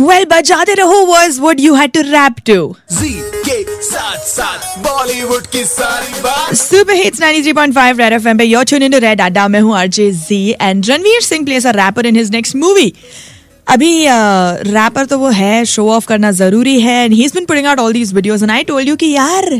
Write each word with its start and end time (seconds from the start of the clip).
Well, 0.00 0.24
बजाते 0.26 0.74
रहो 0.74 0.98
was 1.06 1.38
what 1.40 1.58
you 1.60 1.74
had 1.74 1.92
to 1.94 2.02
rap 2.10 2.38
to. 2.44 2.54
जी 2.92 3.10
के 3.46 3.82
साथ 3.82 4.18
साथ 4.26 4.78
बॉलीवुड 4.82 5.46
की 5.46 5.64
सारी 5.64 6.20
बात 6.22 6.54
Super 6.56 6.96
hits 7.00 7.20
93.5 7.20 7.98
Red 7.98 8.16
FM 8.20 8.38
पे 8.38 8.46
you're 8.46 8.64
tuned 8.70 8.86
into 8.86 9.00
Red 9.04 9.20
Adda 9.20 9.46
मैं 9.48 9.60
हूँ 9.60 9.74
RJ 9.78 10.06
Z 10.20 10.38
and 10.60 10.88
Ranveer 10.90 11.20
Singh 11.22 11.44
plays 11.48 11.66
a 11.66 11.74
rapper 11.74 12.06
in 12.10 12.20
his 12.20 12.32
next 12.36 12.56
movie. 12.62 12.92
अभी 13.66 13.92
रैपर 14.68 15.06
तो 15.06 15.18
वो 15.18 15.28
है 15.30 15.64
शो 15.64 15.88
ऑफ़ 15.90 16.06
करना 16.06 16.30
ज़रूरी 16.32 16.80
है 16.80 16.96
and 17.04 17.14
he 17.14 17.24
is 17.24 17.34
been 17.34 17.44
putting 17.46 17.66
out 17.66 17.78
all 17.78 17.92
these 17.92 18.14
videos 18.14 18.42
and 18.42 18.50
I 18.50 18.64
told 18.64 18.88
you 18.88 18.96
कि 18.96 19.10
यार 19.10 19.50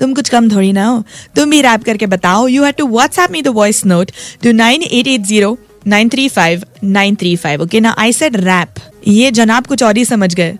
तुम 0.00 0.14
कुछ 0.14 0.28
कम 0.28 0.50
थोड़ी 0.50 0.72
ना 0.72 0.86
हो 0.86 1.02
तुम 1.36 1.50
भी 1.50 1.60
रैप 1.62 1.84
करके 1.84 2.06
बताओ 2.14 2.46
you 2.48 2.62
have 2.64 2.74
to 2.78 2.86
WhatsApp 2.88 3.30
me 3.30 3.42
the 3.42 3.48
voice 3.58 3.84
note 3.86 4.10
two 4.42 4.52
nine 4.52 4.82
eight 4.82 5.06
eight 5.06 5.26
zero 5.26 5.56
nine 5.86 6.08
three 6.08 6.28
five 6.28 6.62
nine 6.84 7.14
three 7.14 7.36
five 7.36 7.62
okay 7.62 7.80
ना 7.80 7.94
आई 7.98 8.12
सेड 8.12 8.36
रैप 8.36 8.74
ये 9.06 9.30
जनाब 9.30 9.66
कुछ 9.66 9.82
और 9.82 9.96
ही 9.96 10.04
समझ 10.04 10.34
गए। 10.34 10.58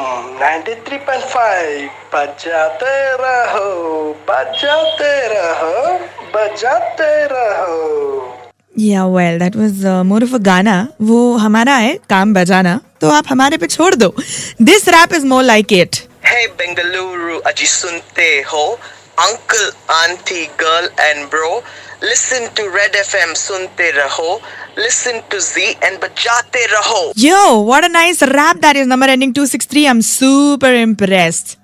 93.5 0.43 1.89
बजाते 2.15 3.13
रहो 3.13 4.13
बजाते 4.31 5.29
रहो 5.29 5.99
बजाते 6.35 7.25
रहो। 7.25 8.39
Yeah 8.79 9.07
well 9.07 9.39
that 9.39 9.57
was 9.57 9.87
more 10.07 10.23
of 10.23 10.35
a 10.35 10.39
गाना। 10.39 10.89
वो 11.03 11.37
हमारा 11.37 11.75
है 11.75 11.95
काम 11.95 12.35
बजाना। 12.35 12.81
तो 13.01 13.11
आप 13.11 13.25
हमारे 13.29 13.57
पे 13.57 13.67
छोड़ 13.67 13.95
दो। 13.95 14.15
This 14.63 14.89
rap 14.89 15.15
is 15.15 15.27
more 15.27 15.43
like 15.43 15.73
it 15.73 15.97
Hey 16.23 16.45
Bengaluru, 16.61 17.37
aji 17.51 17.67
sunte 17.69 18.55
ho. 18.55 18.77
uncle, 19.19 19.71
auntie, 20.03 20.49
girl, 20.57 20.89
and 21.01 21.31
bro. 21.31 21.63
Listen 22.01 22.53
to 22.55 22.69
Red 22.69 22.93
FM, 22.93 23.35
sunte 23.35 23.93
raho. 23.93 24.41
Listen 24.77 25.23
to 25.31 25.41
Z 25.41 25.77
and 25.83 26.01
bajate 26.01 26.63
raho. 26.75 27.13
Yo, 27.17 27.61
what 27.61 27.85
a 27.85 27.89
nice 27.89 28.23
rap 28.23 28.61
that 28.61 28.77
is. 28.77 28.87
Number 28.87 29.07
ending 29.07 29.33
263. 29.33 29.89
I'm 29.89 30.03
super 30.03 30.73
impressed. 30.73 31.59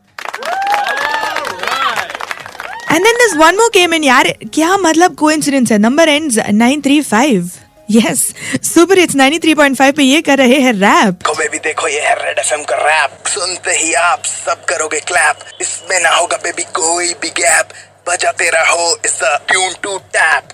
And 2.90 3.04
then 3.04 3.14
this 3.18 3.36
one 3.36 3.56
more 3.56 3.70
came 3.70 3.92
in, 3.92 4.02
yaar. 4.02 4.24
Kya 4.50 4.78
matlab 4.78 5.16
coincidence 5.16 5.70
hai? 5.70 5.78
Number 5.78 6.02
ends 6.02 6.36
935. 6.36 7.67
Yes, 7.90 8.34
super 8.62 8.96
it's 8.98 9.14
93.5 9.16 9.96
पे 9.96 10.02
ये 10.02 10.20
कर 10.22 10.38
रहे 10.38 10.60
हैं 10.60 10.72
rap 10.72 11.22
को 11.26 11.32
baby 11.34 11.58
देखो 11.58 11.88
ये 11.88 12.00
है 12.00 12.14
red 12.24 12.38
FM 12.38 12.62
का 12.62 12.76
रैप 12.76 13.26
सुनते 13.26 13.70
ही 13.70 13.94
आप 13.94 14.24
सब 14.24 14.64
करोगे 14.64 15.00
क्लैप 15.00 15.38
इसमें 15.60 16.00
ना 16.00 16.10
होगा 16.10 16.36
बेबी 16.36 16.62
कोई 16.62 17.14
भी 17.22 17.28
गैप 17.28 17.68
बजाते 18.08 18.50
रहो 18.50 18.98
इस 19.04 19.18
ट्यून 19.22 19.74
टू 19.82 19.98
टैप 19.98 20.48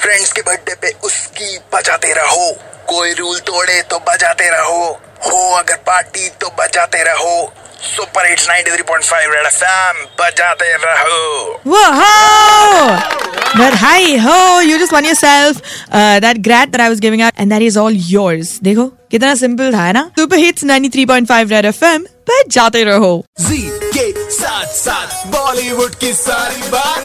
फ्रेंड्स 0.00 0.32
के 0.32 0.42
बर्थडे 0.42 0.74
पे 0.74 0.92
उसकी 1.04 1.58
बजाते 1.74 2.12
रहो. 2.12 2.50
कोई 2.88 3.12
रूल 3.12 3.38
तोड़े 3.38 3.82
तो 3.82 3.98
बजाते 3.98 4.48
रहो. 4.50 5.00
हो 5.26 5.54
अगर 5.54 5.76
पार्टी 5.76 6.28
तो 6.28 6.48
बजाते 6.48 7.02
रहो. 7.02 7.52
सुपर 7.82 8.26
हिट्स 8.26 8.48
93.5 8.48 9.34
रेड 9.34 9.46
एफएम 9.46 10.04
बजाते 10.20 10.76
रहो. 10.76 11.60
Whoa! 11.66 13.37
But 13.57 13.73
hi 13.79 14.17
ho, 14.17 14.37
you 14.61 14.77
just 14.79 14.91
won 14.91 15.05
yourself 15.05 15.57
uh, 15.91 16.19
that 16.19 16.41
grad 16.41 16.71
that 16.71 16.81
I 16.81 16.89
was 16.89 16.99
giving 16.99 17.21
out, 17.21 17.33
and 17.37 17.51
that 17.51 17.61
is 17.61 17.77
all 17.77 17.91
yours. 18.13 18.53
देखो 18.63 18.85
कितना 19.11 19.33
सिंपल 19.35 19.73
था 19.73 19.83
है 19.85 19.93
ना 19.93 20.03
सुपर 20.19 20.37
हिट्स 20.37 20.65
93.5 20.65 21.49
रेड 21.51 21.65
एफएम 21.65 22.05
पर 22.29 22.43
जाते 22.51 22.83
रहो 22.83 23.13
जी 23.41 23.61
के 23.97 24.11
साथ 24.39 24.65
साथ 24.75 25.25
बॉलीवुड 25.31 25.95
की 26.03 26.13
सारी 26.13 26.69
बात 26.69 27.03